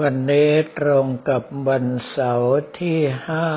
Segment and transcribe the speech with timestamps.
[0.00, 3.48] วันนี้ตรงกับวันเสาร์ที่ห้า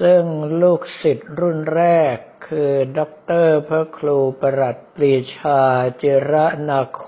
[0.00, 0.22] ซึ่ง
[0.62, 2.16] ลูกศิษย์รุ่นแรก
[2.48, 5.60] คือด็อกเตอร์พระครูประหลัดปรีชา
[6.02, 7.02] จิระนาโค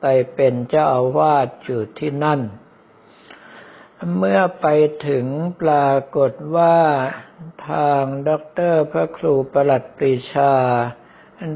[0.00, 2.40] ไปเป็นเจ้าอาวาสอยู่ที่นั่น
[4.16, 4.66] เมื่อไป
[5.08, 5.26] ถึง
[5.62, 6.78] ปรากฏว่า
[7.68, 10.54] ทางด็อกเตอร์พระครูประหลัดปรีชา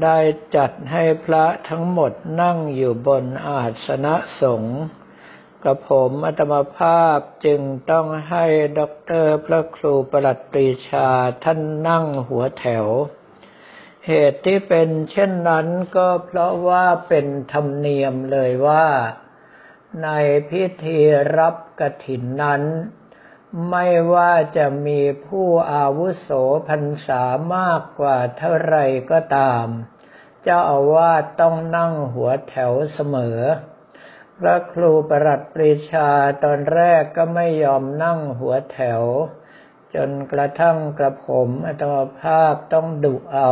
[0.03, 0.17] ได้
[0.55, 2.11] จัดให้พระทั้งหมด
[2.41, 4.79] นั่งอยู่บนอาสนะสงฆ์
[5.63, 8.45] กระผมอัตมภาพจึงต้องให้
[8.79, 11.09] ด็อกเตอร์พระครูประหลัดปรีชา
[11.43, 12.87] ท่านนั่งหัวแถว
[14.07, 18.85] เหตุที่เป็นเช่นนั้นก็เพราะว่าเป็นธรรมเนียมเลยว่า
[20.03, 20.09] ใน
[20.49, 20.99] พิธี
[21.37, 22.63] รับกระถินนั้น
[23.69, 26.29] ไม่ว่าจะมีผู้อาวุโส
[26.67, 27.23] พรรษา
[27.55, 28.77] มากกว่าเท่าไร
[29.11, 29.65] ก็ตาม
[30.43, 33.39] เจ้าอาวาสต้องนั่งหัวแถวเสมอ
[34.39, 36.09] พระครูประหลัดปรีชา
[36.43, 39.03] ตอนแรกก็ไม่ยอมนั่งหัวแถว
[39.95, 43.51] จนกระทั่งกระผมอัตมภาพต้องดุเอา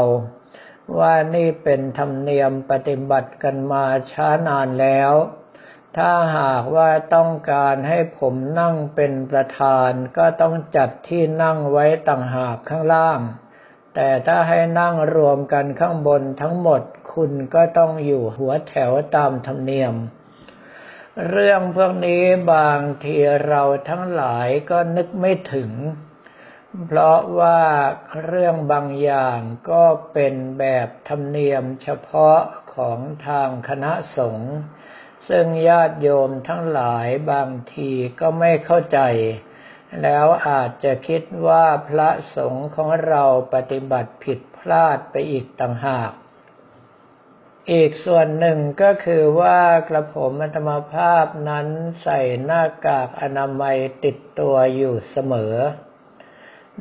[0.98, 5.14] ว่านี่เป็นธรรมเนียมปฏิบัติกันมาช้านานแล้ว
[5.98, 13.20] ถ้าหากว่าต้องการให้ผมนั่งเป็นประธานก็ต้องจัดที่นั่งไว้ต่างหากข้างล่าง
[13.95, 16.81] แต่ถ้าให้นั่งรวมกันข้างบนทั้งหมด
[17.14, 19.94] คุณก็ต้องอยู่หัวแถวตามธรรมเนียม
[21.30, 22.23] เรื่องพวกนี้
[22.54, 23.16] บางที
[23.48, 25.72] เราทั้งหลายก็นึกไม่ถึง
[26.86, 27.61] เพราะว่า
[28.26, 29.39] เรื่องบางอย่าง
[29.72, 29.83] ก็
[30.14, 32.39] เป็นแบบธรรมเนียมเฉพาะ
[32.76, 34.54] ของทางคณะสงฆ์
[35.27, 38.99] ซึ่งญาติโยมทั้งหลายบางทีก็ไม่เข้าใจ
[40.02, 43.23] แล้วอาจจะคิดว่าพระสงฆ์ของเรา
[43.54, 46.11] ปฏิบัติผิดพลาดไปอีกต่างหาก
[47.71, 51.67] อีกส่วนหนึ่งก็คือว่ากระผมอัตมภาพนั้น
[52.04, 55.55] ใส่หน้ากากอนามัยติดตัวอยู่เสมอ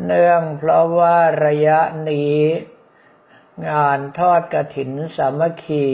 [0.04, 1.78] เนื่องเพราะว่าระยะ
[2.10, 2.38] นี้
[3.68, 5.86] งานทอดกระถินสามัคคี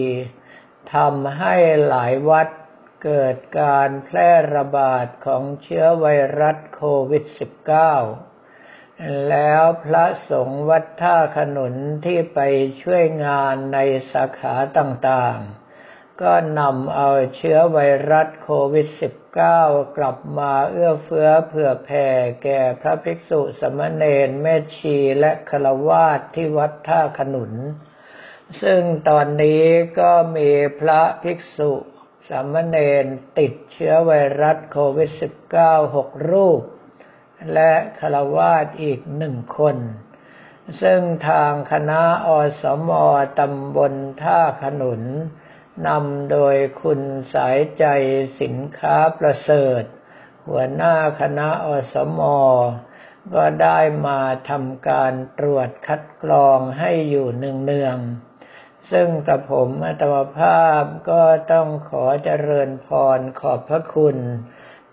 [0.94, 1.54] ทำให้
[1.88, 2.48] หลายวัด
[3.04, 6.06] เกิดการแพร่ระบาดของเชื้อไว
[6.40, 7.24] รัสโควิด
[8.08, 11.74] -19 แล้วพระสงฆ์วัดท่าขนุน
[12.06, 12.40] ที่ไป
[12.82, 13.78] ช่วยงานใน
[14.12, 17.78] สาขาต่างๆ ก็นำเอาเชื้อไว
[18.10, 18.88] รัสโควิด
[19.40, 22.08] -19 กลับมาเอื้อเฟื้อเผื่อแผ่
[22.44, 27.54] แก่พระภิกษุสมณเณรแม่ชีและฆราวาสที่วัดท่าขนุน
[28.62, 29.64] ซึ่งตอนนี้
[30.00, 31.72] ก็มีพระภิกษุ
[32.28, 33.04] สามเณร
[33.38, 35.10] ติดเชื้อไวรัสโควิด
[35.52, 36.62] -19 หกรูป
[37.52, 39.76] และคารวาสอีกหนึ่งคน
[40.82, 42.28] ซึ่งทางคณะอ
[42.62, 43.06] สมอ
[43.38, 45.02] ตำบลท่าขนุน
[45.86, 47.00] นำโดยคุณ
[47.34, 47.84] สายใจ
[48.40, 49.82] สินค้าประเสริฐ
[50.46, 52.38] หัวหน้าคณะอสมอ
[53.34, 58.31] ก็ได้มาทำการตรวจคัดกรองให้อยู่เนืองๆ
[58.90, 61.22] ซึ่งกระผมอัตมภาพก็
[61.52, 62.88] ต้องขอเจริญพ
[63.18, 64.16] รขอบพระคุณ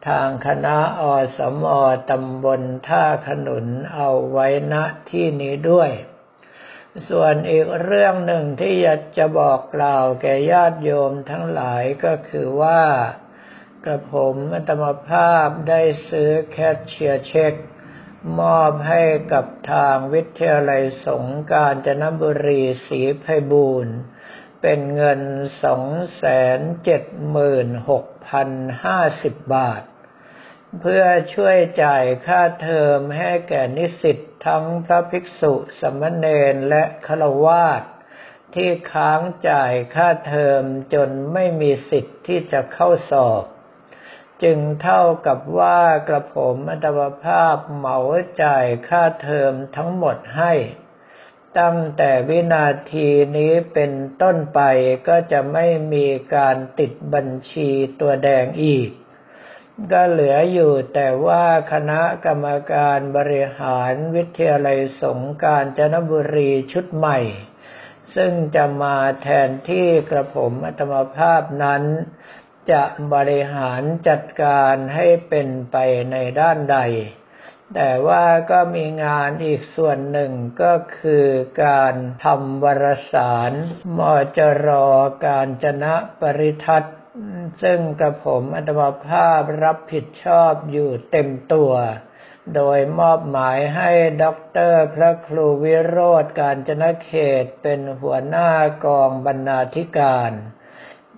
[0.07, 1.03] ทางคณะอ
[1.37, 1.79] สมอ
[2.09, 4.75] ตำบลท่าขนุนเอาไว้ณ
[5.09, 5.91] ที่นี้ด้วย
[7.09, 12.83] ส่วนอีกเรื่องหนึ่งที่อยากจะบอกกล่าวแก่ญาติโยมทั้งหลายก็คือว่า
[13.85, 17.53] กระผมอาตมภาพได้ซื้อแคชเชียร์เช็ค
[18.39, 19.03] มอบให้
[19.33, 23.95] กับทางวิทยาลัยสงฆ์กาญจนบุรีศรีไพบูลย์
[24.61, 25.21] เป็นเงิน
[25.63, 25.85] สอง
[26.15, 26.23] แส
[26.57, 28.49] นเจ็ดหมื่นหกพัน
[28.83, 29.83] ห้าสิบบาท
[30.79, 37.83] เพื่อช่วยจ่ายค่าเทอมให้แก่นิสิตทั้งพระภิกษุสามเณรและฆราวาส
[38.55, 40.63] ที่ค้างจ่ายค่าเทอม
[40.93, 43.43] จนไม่มีสิทธิ์ที่จะเข้าสอบ
[44.43, 47.97] จึงเท่ากับว่ากระผมอัตวภาพเหมา
[48.41, 50.53] จ่ายค่าเทอมทั้งหมดให้
[51.59, 53.91] ตั้งแต่วินาทีนี้เป็น
[54.21, 54.59] ต้นไป
[55.07, 57.69] ก็จะไม่มีการติดบัญชี
[57.99, 58.89] ตัวแดงอีก
[59.91, 67.19] ก็เหลืออยู่แต่ว่าคณะกรรมการบริหารวิทยาลัยสงการจนบุรีชุดใหม่
[68.15, 71.83] ซึ่งจะมาแทนที่กระผมอัตมภาพนั้น
[72.71, 72.83] จะ
[73.13, 75.77] บริหารจัดการให้เป็นไป
[76.11, 76.79] ในด้านใด
[77.75, 80.31] แต่ว่าก็มีงานอีกส่วนหนึ่ง
[80.61, 81.27] ก็คือ
[81.65, 81.93] การ
[82.23, 83.51] ทำวารสาร
[83.97, 83.99] ม
[84.37, 84.87] จรอ
[85.25, 86.97] การจนะปริทัศน์
[87.63, 91.73] ซึ่งกระผมอัตมภาพรับผิดชอบอยู่เต็มตัว
[92.55, 93.91] โดยมอบหมายให้
[94.23, 97.11] ด็อกเตอร์พระครูวิโรจน์กาญจนเข
[97.43, 98.49] ตเป็นหัวหน้า
[98.85, 100.31] กองบรรณาธิการ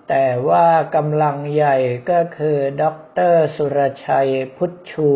[0.08, 1.76] แต่ว่ากำลังใหญ่
[2.10, 5.12] ก็คือด็อกเตอร์สุรชัยพุทชู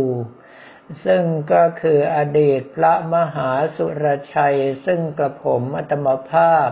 [1.05, 6.69] ซึ่งก็คืออดีตพระมหาสุรชัย ซึ่งกระผมอาตมภาพ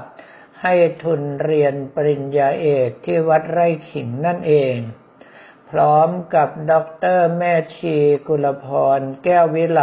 [0.63, 4.77] ให้ทุนเรียนปริญญาเอกที่วัดไร่ขิงนั่นเอง
[5.71, 7.97] พร้อมกับด็อกเตอร์แม่ชี
[8.29, 8.67] กุลพ
[8.99, 9.83] รแก้ววิไล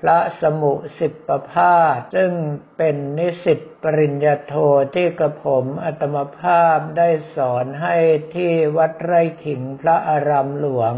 [0.00, 2.30] พระสมุสิบประพาสซึ่ง
[2.76, 3.60] เป็นนิสิต
[4.00, 4.54] ริญญาโท
[4.94, 7.96] ที่กระผมอัตมภาพได้สอนให้
[8.34, 10.94] ที่วัดไร่ขิงพระอารามหลวง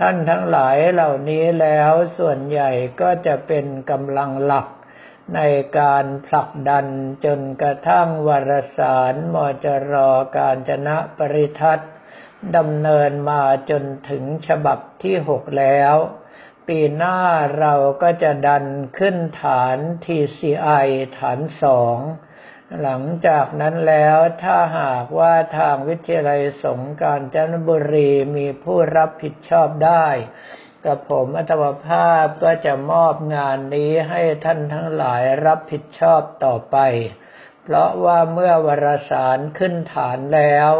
[0.00, 2.70] ท่านทั้งหลายเหล่านี้แล้วส่วนใหญ่
[3.00, 4.66] ก็จะเป็นกำลังหลัก
[5.34, 5.40] ใน
[5.78, 6.86] การผลักดัน
[7.24, 9.94] จนกระทั่งวารสารมจร
[10.36, 11.90] การจนะปริทัศน์
[12.56, 15.96] ดำเนินมาจนถึงฉบับที่หกแล้ว
[16.70, 17.20] ปีหน้า
[17.60, 18.64] เราก็จะดัน
[18.98, 20.86] ขึ้นฐาน TCI
[21.18, 21.98] ฐานสอง
[22.82, 30.06] หลังจากนั้นแล้วถ้าหากว่าทางวิทยาลัยสงการจันทบุรีมีผู้รับผิดชอบได้
[30.84, 36.76] กับผมอัตวภาพก็จะมอบงานนี้ให้ท่านทั้งหลายรับผิดชอบต่อไป
[37.62, 40.70] เพราะว่าเมื่อวารสารขึ้นฐานแล้ว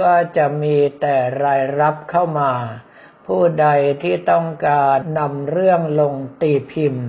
[0.00, 2.52] ก็จะมีแต่รายรับเข้ามา
[3.26, 3.68] ผู้ใด
[4.02, 7.08] ที่ต้องการนำเรื่องลงตีพิมพ์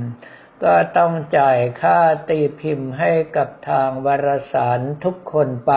[0.63, 1.99] ก็ต้องจ่ายค่า
[2.29, 5.73] ตีพิมพ์ให้กับทางวารสารทุกคนไป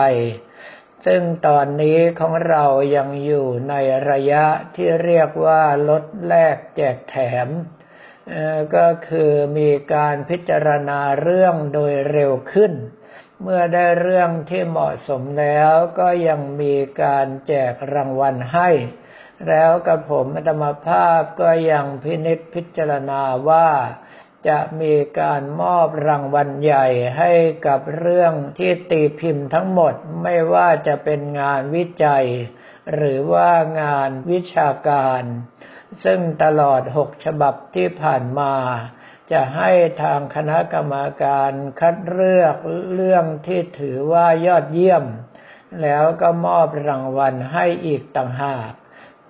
[1.05, 2.65] ซึ่งตอนนี้ของเรา
[2.95, 3.73] ยังอยู่ใน
[4.09, 4.45] ระยะ
[4.75, 7.15] ที่เรียกว่าลดแลกแจกแถ
[7.47, 7.49] ม
[8.75, 12.73] ก็คือมีการพิจารณาเรื่องโดยเร็วขึ้น
[13.41, 18.69] เมื่อได้เรื่องที่เหมาะสมแล้วก็ยังมีการแจกรางวัลให้
[19.47, 23.69] แล้วกับผมธรรมภาพก็ยังพินิจพิจารณาว่า
[24.47, 27.31] จะมีการมอบรางวัลใหญ่ให้
[27.67, 29.93] กับเรื่องที่ตีพิมพ์ทั้งหมด
[30.23, 32.25] ไม่ว่าจะเป็นงานวิจัย
[32.93, 33.51] หรือว่า
[33.81, 35.23] งานวิชาการ
[36.03, 38.53] ซึ่งตลอดหกฉบับที่ผ่านมา
[39.31, 39.71] จะให้
[40.03, 42.55] ทางคณะกรรมการคัดเลือก
[42.93, 45.03] เรื่องที่ถือว่ายอดเยี่ยม
[45.81, 48.71] แล้วก็มอบรางวัลให้อีกต่างหาก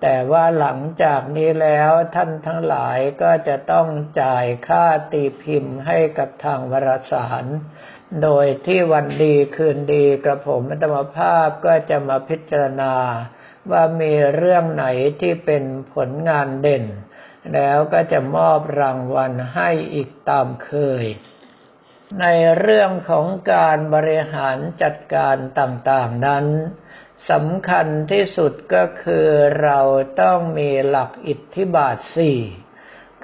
[0.02, 3.86] แต่ว่าหลังจากนี้แล้วท่านทั้งหลายก็จะต้อง
[4.22, 7.44] จ่ายค่าตีพิมพ์ให้กับทางวารสาร
[8.22, 12.94] โดยที่วันดีคืนดีกระผมธรรมภาพก็จะมาพิจารณา
[13.70, 14.86] ว่ามีเรื่องไหน
[15.20, 15.64] ที่เป็น
[15.94, 16.84] ผลงานเด่น
[17.54, 20.70] แล้วก็จะมอบรางวัลให้อีกตามเค
[21.02, 21.04] ย
[22.20, 22.26] ใน
[22.58, 26.46] เรื่องของการบริหารจัดการต่างๆนั้น
[27.30, 29.26] สำคัญที่สุดก็คือ
[29.62, 29.80] เรา
[30.20, 32.38] ต้องมีหลักอิทธิบาทสี่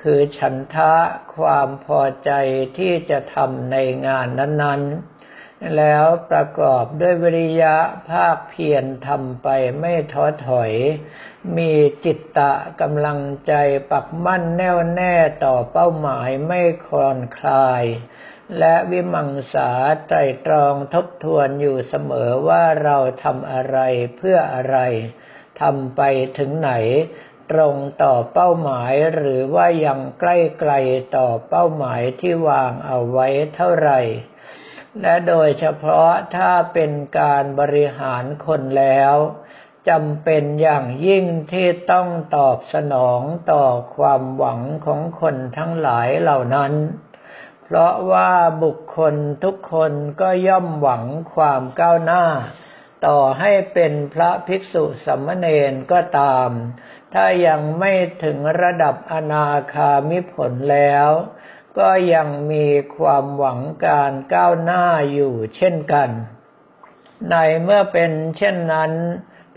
[0.00, 0.94] คือฉันทะ
[1.36, 2.30] ความพอใจ
[2.78, 7.76] ที่จะทำในงานนั้นๆ แล้วประกอบด้วยวิริยะ
[8.10, 9.48] ภาคเพียรทำไป
[9.78, 10.72] ไม่ท้อถอย
[11.56, 11.72] มี
[12.04, 13.52] จิตตะกำลังใจ
[13.90, 15.14] ปักมั่นแน่วแน่
[15.44, 17.84] ต่อเป้าหมายไม่คลอนคลาย
[18.58, 19.70] และวิมังสา
[20.06, 23.78] ไตรตรองทบทวนอยู่เสมอว่าเราทำอะไร
[24.16, 24.78] เพื่ออะไร
[25.60, 26.00] ทำไป
[26.38, 26.72] ถึงไหน
[27.52, 30.72] ตรงต่อเป้าหมายหรือว่ายังใกล้ไกล
[31.16, 34.00] ต่อเป้าหมายที่วางเอาไว้เท่าไหร่
[35.00, 39.14] และโดยเฉพาะถ้าเป็นการบริหารคนแล้ว
[39.88, 43.20] จำเป็นอย่างยิ่งที่ต้องตอบสนอง
[43.52, 43.64] ต่อ
[43.96, 46.72] ความหวังของคนทั้งหลายเหล่านั้น
[47.70, 48.32] เพราะว่า
[48.64, 52.24] บุคคลทุกคนก็ย่อมหวังความก้าวหน้า
[53.06, 56.50] ต่อให้เป็นพระภิกษุสัมมเนนก็ตาม
[57.14, 57.92] ถ้ายังไม่
[58.24, 61.08] ถึงระดับอนาคามิผลแล้ว
[61.78, 66.08] ก็ยังมีความหวังการก้าวหน้าอยู่เช่นกัน
[67.30, 68.92] ในเมื่อเป็นเช่นนั้น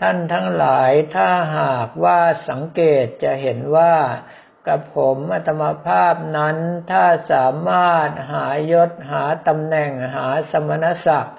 [0.00, 1.28] ท่านทั้งหลายถ้า
[1.58, 3.94] หากว่าสังเกตจะเห็นว่า
[4.68, 6.56] กับผมอัตมภาพนั้น
[6.90, 11.38] ถ้าสามารถหายศหาตำแหน่งหาสมณศักดิ์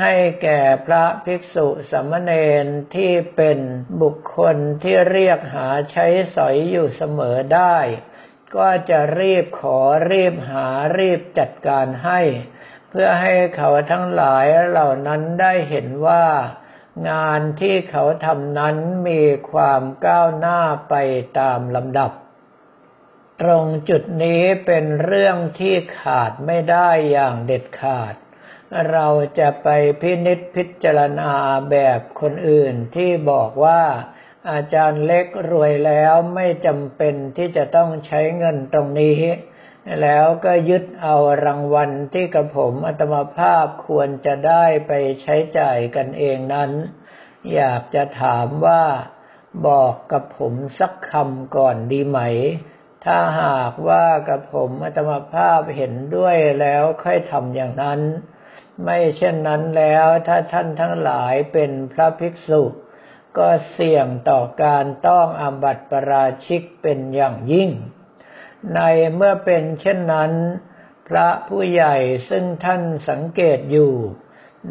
[0.00, 2.32] ให้แก่พระภิกษุสมณเณ
[2.64, 3.58] รที่เป็น
[4.02, 6.06] บุคคลที่เรียกหาใช้
[6.36, 7.76] สอยอยู่เสมอได้
[8.56, 9.80] ก็จะรีบขอ
[10.10, 10.68] รีบหา
[10.98, 12.20] รีบจัดการให้
[12.88, 16.26] เพื่อให้เขาทั้งหลายเหล่านั้นได้เห็นว่า
[17.10, 18.76] งานที่เขาทำนั้น
[19.08, 20.94] มีความก้าวหน้าไป
[21.38, 22.10] ตามลำดับ
[23.42, 28.14] ตรงจุดนี้เป็นเรื่องที่ขาดไม่ได้อย่างเด็ดขาด
[28.90, 29.06] เรา
[29.38, 29.68] จะไป
[30.00, 31.32] พินิษพิจารณา
[31.70, 33.82] แบบคนอื่นที่บอกว่า
[34.50, 39.20] อาจารย์เล็กรวยแล้วไม่จำเป็นที่จะต้องใช้เงินตรงนี้
[40.02, 46.70] แล้วก็ยึดเอารางวัลที่กระผมอัตมาภาพควรจะได้ไปใช้จ่ายกันเองนั้น
[47.54, 48.82] อยากจะถามว่า
[49.66, 52.20] บอกกับผมสักคำก่อนดีไหม
[53.04, 58.00] ถ้าหากว่ากับผมอัตมาภาพเห็นด้วยแล้วค่อยทำอย่างนั้น
[58.82, 62.62] ไม่เช่นนั้นแล้วถ้าท่านทั้งหลายเป็นพระภิกษุ
[63.38, 67.70] ก็เสี่ยงต่อการต้องอาบัติปราชิกเป็นอย่างยิ่ง
[68.74, 68.80] ใน
[69.14, 70.32] เมื่อเป็นเช่นนั้น
[71.08, 71.96] พระผู้ใหญ่
[72.28, 73.92] ซึ่งท่านสังเกตอยู่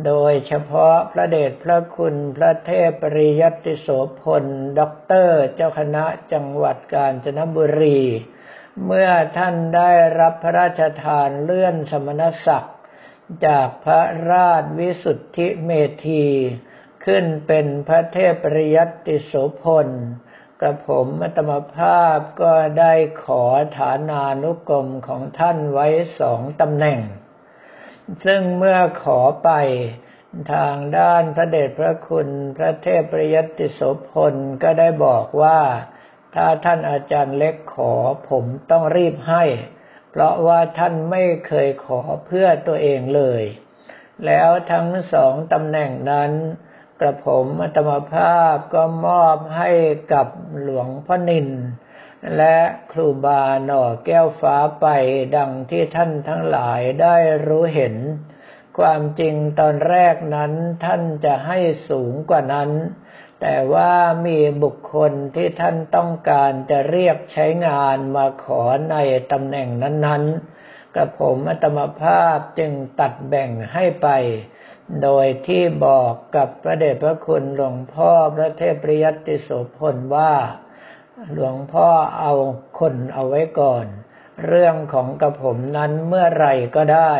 [0.05, 3.88] โดยเฉพาะพระเดชพระคุณพระเทพปริยัติโส
[4.21, 4.43] พล
[4.79, 8.01] ด็อกเตอร์เจ้าคณะจังหวัดกาญจนบุรี
[8.85, 12.77] เมื่อท่านได้รับพระราชทานเลื่อนสมณศักดิ์
[13.45, 15.69] จากพระราชวิสุทธิเม
[16.05, 16.25] ธี
[17.05, 19.33] ขึ้นเป็นพระเทพปริยัติโส
[19.63, 19.88] พล
[20.62, 23.43] กระผมมัตมภาพก็ได้ขอ
[23.77, 25.88] ฐานานุกรมของท่านไว้
[26.19, 27.00] สองตำแหน่ง
[28.25, 29.50] ซึ่งเมื่อขอไป
[30.53, 33.79] ทางด้านพระเดชพระคุณพระเทพปริยติโส
[34.10, 34.33] พล
[34.63, 35.60] ก็ได้บอกว่า
[36.36, 37.93] ถ้าท่านอาจารย์เล็กขอ
[38.29, 39.43] ผมต้องรีบให้
[40.12, 43.43] เพราะว่าท่านไม่เคยขอเพื่อตัวเองเลย
[44.25, 46.31] แล้วทั้งสองตำแหน่งนั้น
[47.00, 49.72] กระผมอัตมภาพก็มอบให้
[50.13, 50.27] กับ
[50.62, 51.50] หลวงพ่อนิน
[52.38, 52.58] และ
[52.92, 54.88] ครูบาหน่อแก้วฟ้าไป
[55.36, 57.96] ดังที่ท่านทั้งหลายได้รู้เห็น
[58.77, 60.53] ความจริงตอนแรกนั้น
[60.86, 62.72] ท่านจะให้สูงกว่านั้น
[63.42, 63.94] แต่ว่า
[64.25, 68.62] มีบุคคลที่ท่านต้องการจะเรียกใช้งานมาขอ
[68.92, 68.96] ใน
[69.32, 74.08] ตำแหน่งนั้นๆ กระผมอัตมภาพจึงตัดแบ่งให้ไป
[75.03, 80.34] โดยที่บอกกับพระเดชพระคุณหลวงพ่อพระเทพปริยัติโสพลว่า
[81.32, 81.89] หลวงพ่อ
[82.20, 82.34] เอา
[82.80, 83.86] คนเอาไว้ก่อน
[84.46, 87.13] เรื่องของกระผมนั้นเมื่อไรก็ได้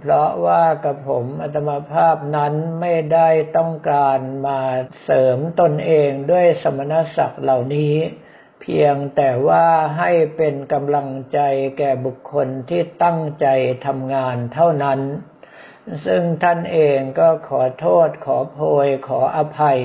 [0.00, 4.60] เพราะว่ากระผมอัตมาภาพนั้นไม่ได้ต้องการมา
[5.04, 7.94] เสริมตนเองด้วยสมณศักดิ์เหล่านี้
[8.60, 9.66] เพียงแต่ว่า
[9.98, 11.38] ให้เป็นกำลังใจ
[11.78, 13.46] แก่บุคคลที่ตั้งใจ
[13.86, 15.00] ทำงานเท่านั้น
[16.06, 19.80] ซึ่งท่านเองก็ขอโทษขอโพยขออภัย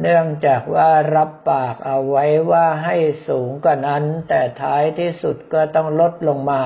[0.00, 2.96] เนื่องจากว่ารับปากเอาไว้ว่าให้
[3.28, 6.64] สูงกว่านั้น แต่ท้ายที่สุดก็ต้องลดลงมา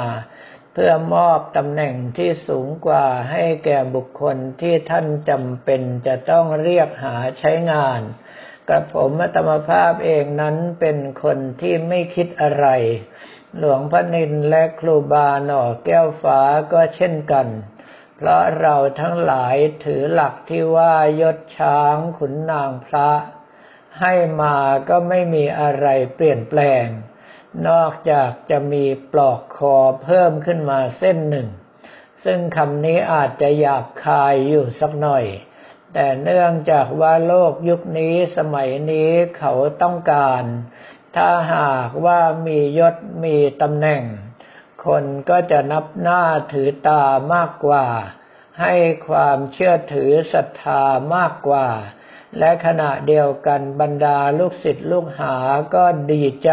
[0.73, 8.01] เพื่อมอบตำแหน่งที่สูงกว่าให้แก่บุคคลที่ท่านจำเป็นจะต้องเรียกหาใช้งาน
[8.69, 12.67] กระผมธรรมภาพเองนั้นเป็นคนที่ไม่คิดอะไร
[13.59, 16.41] หลวงพ่อนินและครูบาหน่อแก้วฟ้า
[16.73, 17.47] ก็เช่นกัน
[18.23, 23.11] เพราะเราทั้งหลายถือหลักที่ว่ายศช้างขุนนางพระ
[24.01, 24.57] ให้มา
[24.89, 26.87] ก็ไม่มีอะไรเปลี่ยนแปลง
[27.69, 31.49] นอกจากจะมีปลอกคอเพิ่มขึ้นมาเส้นหนึ่ง
[32.25, 35.25] ซึ่งคำนี้อาจจะหยาบคายอยู่สักหน่อย
[35.93, 40.43] แต่เนื่องจากว่าโลกยุคนี้สมัยนี้เขาต้องการ
[41.17, 44.03] ถ้าหากว่ามียศมีตำแหน่ง
[44.87, 46.23] คนก็จะนับหน้า
[46.53, 47.87] ถือตามากกว่า
[48.61, 48.75] ให้
[49.09, 50.83] ความเชื่อถือศรัทธา
[51.15, 51.69] มากกว่า
[52.39, 55.37] และขณะเดียวกันบรรดาลูกศิษย์ลูกหา
[55.75, 56.51] ก็ดีใจ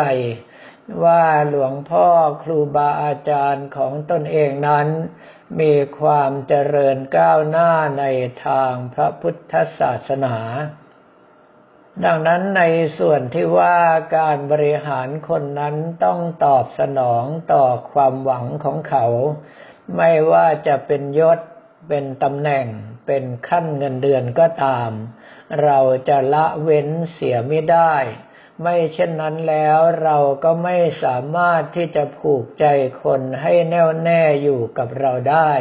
[1.04, 2.08] ว่าหลวงพ่อ
[2.44, 4.88] ครูบาอาจารย์ของตนเองนั้น
[5.60, 8.06] มีความเจริญก้าวหน้าใน
[8.46, 10.36] ทางพระพุทธศาสนา
[12.06, 12.64] ดังนั้นใน
[13.00, 13.78] ส่วนที่ว่า
[14.18, 17.24] การบริหารคนนั้นต้องตอบสนอง
[17.54, 19.06] ต่อความหวังของเขา
[19.96, 21.40] ไม่ว่าจะเป็นยศ
[21.88, 22.68] เป็นตำแหน่ง
[23.08, 24.90] เป็นขั้นเงินเดือนก็ตาม
[25.64, 27.96] เราจะละเว้นเสียไม่ได้
[28.62, 32.66] ไม่เช่นนั้นแล้วเราก็ไม่สามารถที่จะผูกใจ
[33.02, 35.52] คนให้แน่วแน่อยู่กับเราได้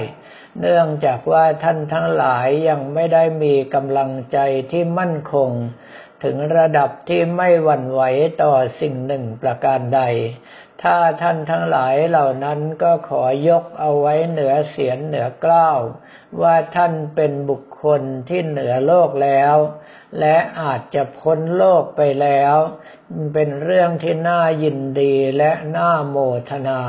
[0.60, 4.38] เนื่องจากว่าท่านทั้งหลายยังไม่ได้มีกำลังใจ
[4.70, 5.50] ที่มั่นคง
[6.26, 8.02] ถึงระดับที่ไม่หวั่นไหว
[8.42, 10.02] ต่อสิ่งหนึ่งประการใด
[10.82, 15.80] ถ้าท่านทั้งหลายเหล่านั้นก็ขอยกเอาไว้เหนือเสียนเหนือกล้าว
[16.42, 19.56] ว่าท่านเป็นบุคคลที่เหนือโลกแล้ว
[20.20, 22.56] และอาจจะพ้นโลกไปแล้ว
[23.34, 26.16] เป็นเรื่องที่น่ายินดีและน่าโม
[26.50, 26.80] ทนา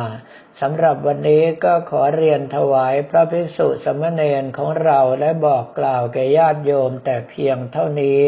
[0.61, 8.21] สำหรับวันนี้ก็ขอเรียนถวายพระภิกษุสมณเณรของเราและบอกกล่าวแก่ญาติโยมแต่เพียงเท่านี้